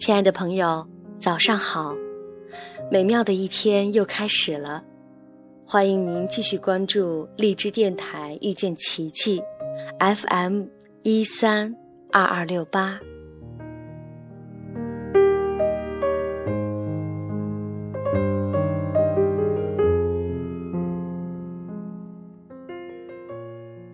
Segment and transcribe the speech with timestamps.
[0.00, 0.88] 亲爱的朋友，
[1.18, 1.94] 早上好！
[2.90, 4.82] 美妙的一天又开始了，
[5.66, 9.42] 欢迎您继续关注荔枝电台遇见奇迹
[9.98, 10.64] ，FM
[11.02, 11.76] 一三
[12.12, 12.98] 二二六八。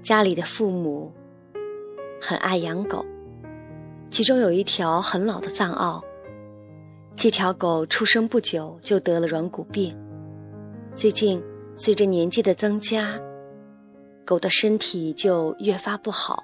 [0.04, 1.12] 家里的父母
[2.22, 3.04] 很爱养狗。
[4.10, 6.02] 其中有一条很老的藏獒，
[7.16, 9.96] 这条狗出生不久就得了软骨病。
[10.94, 11.42] 最近
[11.74, 13.18] 随着年纪的增加，
[14.24, 16.42] 狗的身体就越发不好。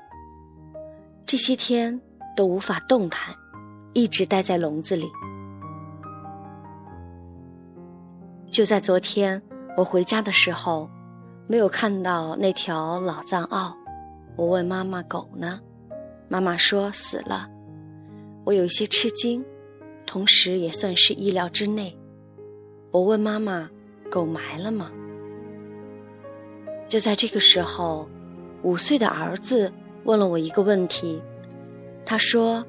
[1.25, 1.99] 这些天
[2.37, 3.35] 都无法动弹，
[3.95, 5.07] 一直待在笼子里。
[8.51, 9.41] 就在昨天
[9.79, 10.91] 我回家的时候，
[11.47, 13.73] 没有看到那条老藏獒。
[14.37, 15.59] 我问妈妈：“狗呢？”
[16.33, 17.47] 妈妈说：“死了。”
[18.47, 19.45] 我有一些吃惊，
[20.07, 21.95] 同时也算是意料之内。
[22.91, 23.69] 我问妈妈
[24.11, 24.91] ：“狗埋了吗？”
[26.89, 28.09] 就在这个时候，
[28.63, 29.71] 五岁的儿子
[30.05, 31.21] 问了我一个问题。
[32.03, 32.65] 他说：“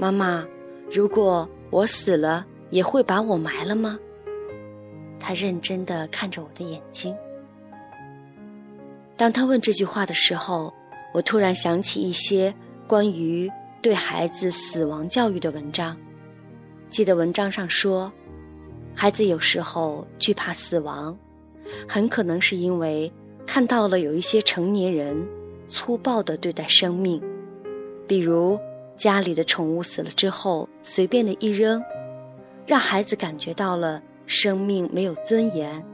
[0.00, 0.42] 妈妈，
[0.90, 3.98] 如果我死了，也会把我埋了吗？”
[5.20, 7.14] 他认真的看着我的眼睛。
[9.14, 10.72] 当他问这句话的时候，
[11.12, 12.54] 我突然想起一些
[12.86, 13.50] 关于……
[13.82, 15.94] 对孩子死亡教育的文章，
[16.88, 18.10] 记得文章上说，
[18.96, 21.14] 孩子有时候惧怕死亡，
[21.86, 23.12] 很可能是因为
[23.44, 25.22] 看到了有一些成年人
[25.68, 27.22] 粗暴地对待生命，
[28.08, 28.58] 比如
[28.96, 31.84] 家里的宠物死了之后随便的一扔，
[32.66, 35.84] 让孩子感觉到了生命没有尊严，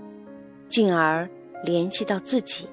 [0.68, 1.28] 进而
[1.64, 2.68] 联系到自己，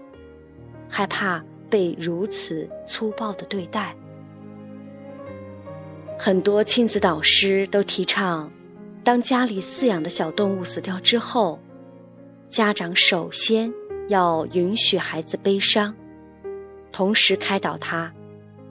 [0.87, 3.95] 害怕被如此粗暴的对待。
[6.19, 8.51] 很多亲子导师都提倡，
[9.03, 11.59] 当家里饲养的小动物死掉之后，
[12.49, 13.71] 家长首先
[14.07, 15.93] 要允许孩子悲伤，
[16.91, 18.11] 同时开导他，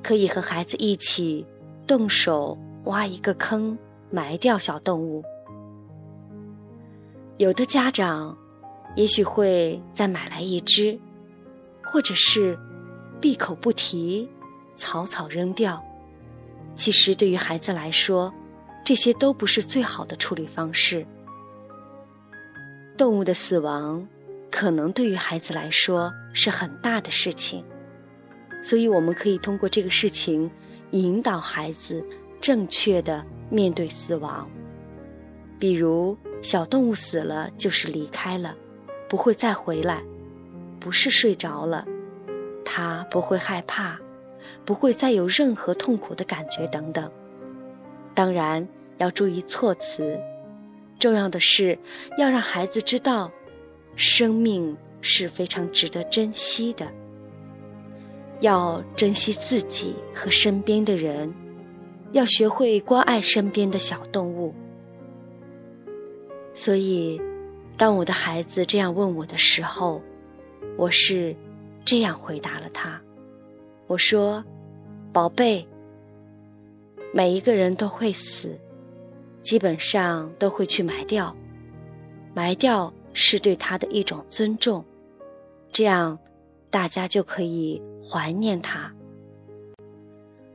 [0.03, 1.47] 可以和孩子一起
[1.87, 3.79] 动手挖一个坑，
[4.11, 5.23] 埋掉小动物。
[7.37, 8.37] 有的家长
[8.97, 10.99] 也许会再买来一只，
[11.81, 12.59] 或者是
[13.21, 14.29] 闭口不提，
[14.75, 15.81] 草草扔掉。
[16.77, 18.33] 其实，对于孩子来说，
[18.85, 21.05] 这些都不是最好的处理方式。
[22.97, 24.07] 动物的死亡，
[24.51, 27.65] 可能对于孩子来说是很大的事情，
[28.63, 30.51] 所以我们可以通过这个事情，
[30.93, 32.05] 引导孩子
[32.41, 34.49] 正确的面对死亡。
[35.59, 38.55] 比如，小动物死了就是离开了，
[39.09, 40.03] 不会再回来，
[40.79, 41.85] 不是睡着了，
[42.65, 43.99] 它不会害怕。
[44.67, 47.11] 不会再有任何痛苦的感觉等等。
[48.13, 48.67] 当然
[48.99, 50.19] 要注意措辞。
[50.99, 51.79] 重要的是
[52.19, 53.31] 要让孩子知道，
[53.95, 56.87] 生命是非常值得珍惜的。
[58.41, 61.33] 要珍惜自己和身边的人，
[62.13, 64.55] 要学会关爱身边的小动物。
[66.55, 67.21] 所以，
[67.77, 70.03] 当我的孩子这样问我的时候，
[70.79, 71.37] 我是
[71.85, 72.99] 这样回答了他。
[73.87, 74.43] 我说
[75.17, 75.67] ：“宝贝，
[77.15, 78.55] 每一个人都会死，
[79.41, 81.35] 基本上都会去埋掉。
[82.35, 84.85] 埋掉是对他的一种尊重，
[85.73, 86.19] 这样
[86.69, 88.93] 大家就可以怀念他，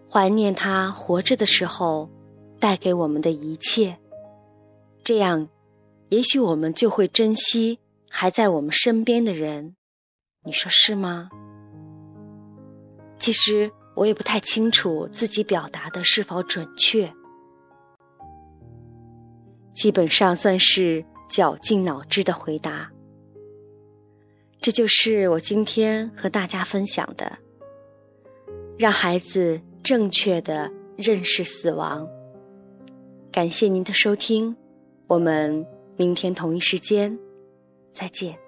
[0.08, 2.08] 怀念他活着的时候
[2.60, 3.98] 带给我们的一切。
[5.04, 5.50] 这样，
[6.10, 9.76] 也许我们就会珍惜还在我们身边的人。
[10.44, 11.32] 你说是吗？”
[13.18, 17.12] 其实我也不太清楚自己表达的是否准确，
[19.74, 22.90] 基本上算是绞尽脑汁的回答。
[24.60, 27.38] 这就是我今天和大家分享的，
[28.78, 32.08] 让孩子正确的认识死亡。
[33.32, 34.56] 感谢您的收听，
[35.08, 35.66] 我们
[35.98, 37.18] 明天同一时间
[37.92, 38.41] 再见。